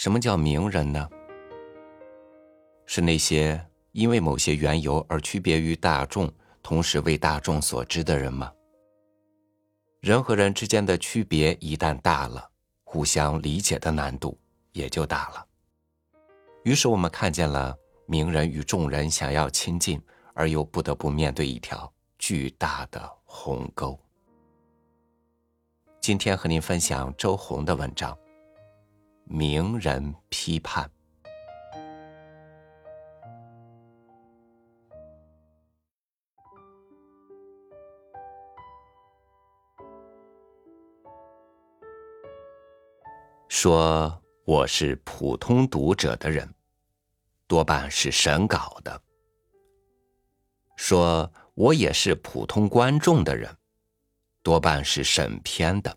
[0.00, 1.06] 什么叫名人呢？
[2.86, 3.62] 是那些
[3.92, 6.32] 因为某些缘由而区别于大众，
[6.62, 8.50] 同时为大众所知的人吗？
[10.00, 12.48] 人和人之间的区别一旦大了，
[12.82, 14.40] 互相理解的难度
[14.72, 15.46] 也就大了。
[16.64, 17.76] 于是我们看见了
[18.06, 20.00] 名人与众人想要亲近，
[20.32, 24.00] 而又不得不面对一条巨大的鸿沟。
[26.00, 28.14] 今天和您分享周红的文章
[29.32, 30.84] 《名人批判》。
[43.48, 46.52] 说我是普通读者的人，
[47.46, 49.00] 多半是审稿的；
[50.74, 53.56] 说我也是普通观众的人，
[54.42, 55.92] 多半是审片的；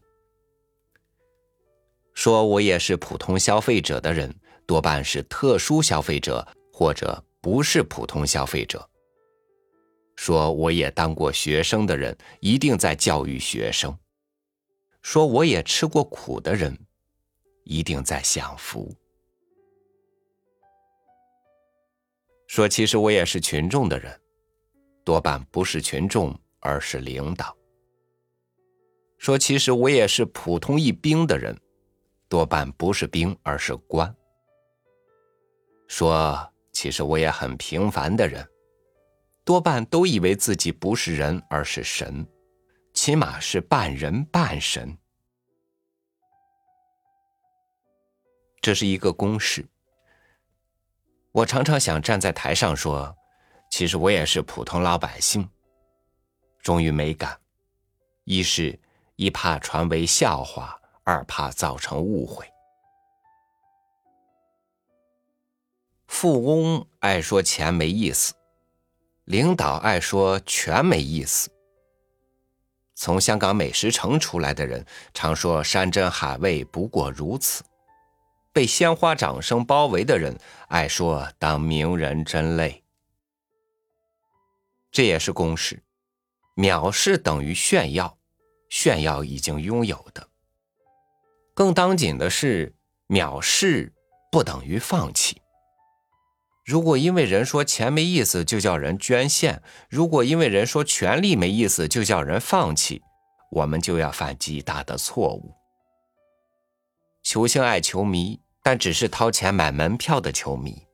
[2.14, 4.34] 说我也是普通消费者的人，
[4.66, 8.80] 多半是特殊消费者或者不是普通消费者；
[10.16, 13.92] 说我也当过学生的人，一定在教育学生；
[15.02, 16.78] 说我也吃过苦的人。
[17.66, 18.94] 一定在享福。
[22.46, 24.20] 说其实我也是群众的人，
[25.06, 27.56] 多半不是群众，而是领导。
[29.18, 31.58] 说其实我也是普通一兵的人，
[32.34, 34.12] 多半不是兵，而是官。
[35.88, 38.44] 说其实我也很平凡的人，
[39.46, 42.28] 多半都以为自己不是人，而是神，
[42.92, 44.98] 起码是半人半神。
[48.60, 49.64] 这是一个公式。
[51.34, 53.16] 我常常想站在台上说，
[53.70, 55.48] 其实我也是普通老百姓。
[56.64, 57.40] 终于没敢，
[58.24, 58.80] 一是
[59.18, 62.46] 一怕传为笑话，二怕造成误会。
[66.08, 68.34] 富翁爱说钱没意思，
[69.26, 71.50] 领导爱说权没意思。
[72.96, 77.64] 从香港美食城出来的人常说山珍海味不过如此。
[78.54, 82.84] 被鲜花掌声包围的人爱说：“当名人真累。”
[84.92, 85.82] 这也是公式，
[86.56, 88.16] 藐视等于炫耀，
[88.70, 90.30] 炫耀已经拥有的。
[91.54, 92.76] 更当紧的是，
[93.08, 93.94] 藐视
[94.32, 95.42] 不等于放弃。
[96.66, 103.02] 如果因为人说钱没意思就叫人捐献，如果因为人说权力没意思就叫人放弃，
[103.52, 105.54] 我们就要犯极大的错误。
[107.24, 108.40] 球星爱球迷。
[108.66, 110.88] 但只是掏钱买门票的球迷，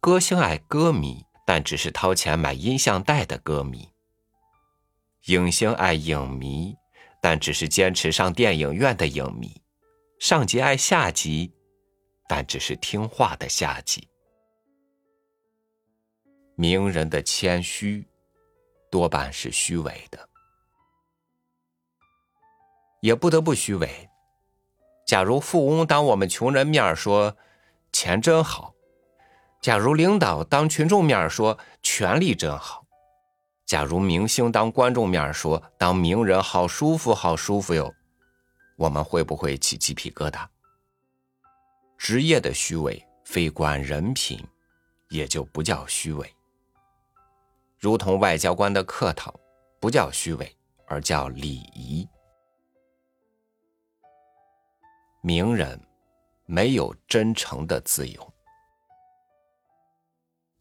[0.00, 3.92] 歌星爱歌迷，但只是掏钱买音像带的歌迷；
[5.26, 6.74] 影星爱影迷，
[7.22, 9.48] 但只是坚持上电影院的影迷；
[10.18, 11.54] 上级爱下级，
[12.28, 14.08] 但只是听话的下级。
[16.56, 18.04] 名人的谦虚，
[18.90, 20.28] 多半是虚伪的，
[23.00, 24.10] 也不得不虚伪。
[25.06, 27.36] 假如富翁当我们穷人面说
[27.92, 28.74] 钱真好，
[29.60, 32.81] 假如领导当群众面说权力真好，
[33.72, 37.90] 假如明星当观众面说当名人好舒服好舒服哟，
[38.76, 40.46] 我们会不会起鸡皮疙瘩？
[41.96, 44.46] 职业的虚伪非关人品，
[45.08, 46.30] 也就不叫虚伪。
[47.78, 49.34] 如同外交官的客套，
[49.80, 50.54] 不叫虚伪，
[50.86, 52.06] 而叫礼仪。
[55.22, 55.80] 名人
[56.44, 58.34] 没有真诚的自由。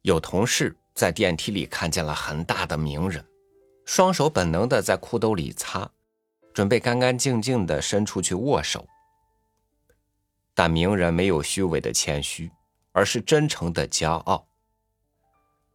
[0.03, 3.25] 有同事在电梯里看见了很大的名人，
[3.85, 5.89] 双手本能的在裤兜里擦，
[6.53, 8.87] 准备干干净净的伸出去握手。
[10.53, 12.51] 但名人没有虚伪的谦虚，
[12.91, 14.45] 而是真诚的骄傲。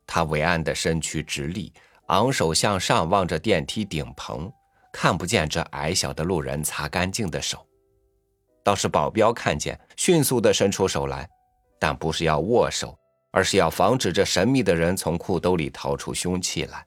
[0.06, 1.72] 他伟岸的身躯直立，
[2.06, 4.52] 昂首向上望着电梯顶棚，
[4.92, 7.66] 看不见这矮小的路人擦干净的手。
[8.62, 11.28] 倒是保镖看见，迅速的伸出手来，
[11.80, 12.96] 但不是要握手，
[13.36, 16.86] 而是要防止这神秘的人从裤兜里掏出凶器来。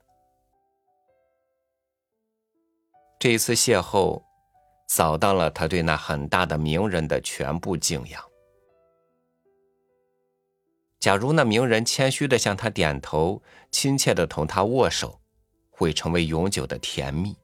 [3.20, 4.24] 这一次邂逅，
[4.88, 8.20] 扫荡了他对那很大的名人的全部敬仰。
[11.00, 15.22] 假如那名人谦虚的向他点头，亲切的同他握手，
[15.70, 17.38] 会成为永久的甜蜜。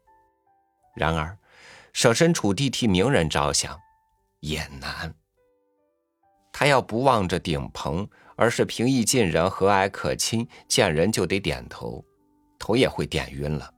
[0.96, 1.38] 然而，
[1.94, 3.80] 设身处地替名人着想。
[4.40, 5.13] 也难。
[6.57, 8.07] 他要不望着顶棚，
[8.38, 12.02] 而是平易近人、和蔼可亲，见人就得点头，
[12.57, 13.74] 头也会点晕了。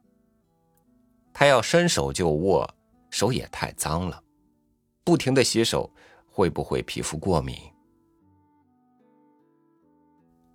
[1.33, 2.69] 他要伸手就握，
[3.09, 4.23] 手也太脏了，
[5.03, 5.91] 不停的洗手，
[6.27, 7.57] 会不会皮肤过敏。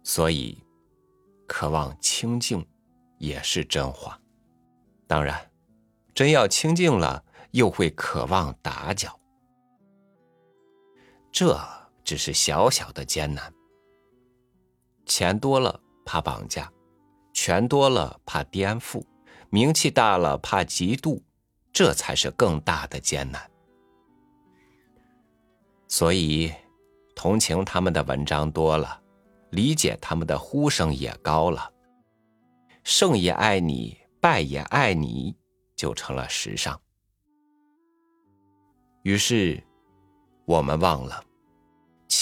[0.05, 0.57] 所以，
[1.49, 2.65] 渴望清净
[3.19, 4.17] 也是真话。
[5.09, 5.51] 当然，
[6.15, 9.19] 真要清净了，又会渴望打搅。
[11.33, 11.59] 这
[12.05, 13.53] 只是小小的艰难。
[15.07, 16.73] 钱多了怕绑架，
[17.33, 19.05] 权多了怕颠覆，
[19.51, 21.21] 名气大了怕嫉妒，
[21.73, 23.51] 这才是更大的艰难。
[25.89, 26.53] 所以，
[27.15, 29.03] 同情他们的文章多了，
[29.51, 31.71] 理解他们的呼声也高了。
[32.85, 35.37] 胜也爱你，败也爱你，
[35.77, 36.81] 就成了时尚。
[39.03, 39.63] 于是，
[40.47, 41.23] 我们忘了，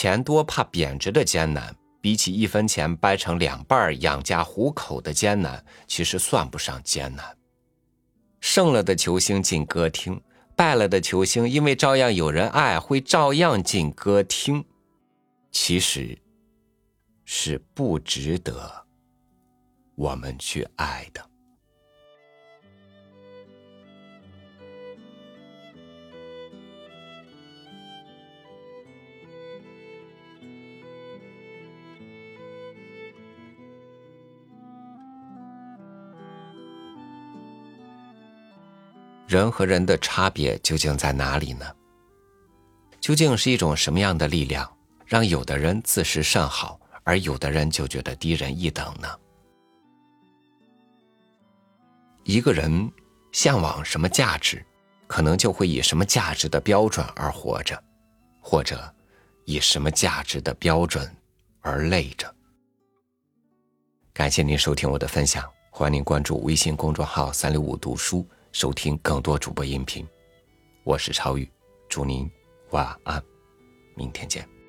[0.00, 1.76] 钱多怕贬值的艰难。
[2.00, 7.37] 比起一分钱掰成两半养家糊口的艰难，其实算不上艰难。
[8.41, 10.19] 胜了的球星进歌厅，
[10.56, 14.64] 败了的球星因为照样有人爱，会照样进歌厅，
[15.52, 16.19] 其实
[17.26, 18.87] 是不值得
[19.96, 21.30] 我们去爱的。
[39.31, 41.65] 人和人的差别究竟在哪里呢？
[43.00, 44.69] 究竟是一种什么样的力量，
[45.06, 49.09] 让有的人自视甚好，而有的人就觉得低人一等呢？
[52.25, 52.91] 一个人
[53.31, 54.67] 向往什么价值，
[55.06, 57.81] 可能就会以什么价值的标准而活着，
[58.41, 58.93] 或者
[59.44, 61.09] 以什么价值的标准
[61.61, 62.35] 而累着。
[64.12, 68.27] 感谢您收听我的分享，欢迎您关注微信公众号“三六五读书”。
[68.52, 70.06] 收听更多主播音频，
[70.82, 71.49] 我是超宇，
[71.88, 72.29] 祝您
[72.70, 73.23] 晚安，
[73.94, 74.60] 明天见。